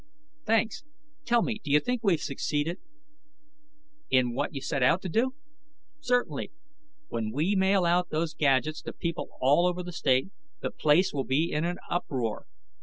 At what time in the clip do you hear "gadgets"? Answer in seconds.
8.33-8.81